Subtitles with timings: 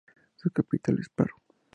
[0.35, 1.35] Su capital es Paro.